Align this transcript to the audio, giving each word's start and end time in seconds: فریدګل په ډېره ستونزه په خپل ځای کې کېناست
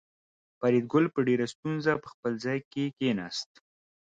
فریدګل 0.59 1.05
په 1.15 1.19
ډېره 1.27 1.45
ستونزه 1.53 1.91
په 2.03 2.07
خپل 2.13 2.31
ځای 2.45 2.59
کې 2.71 2.83
کېناست 2.97 3.51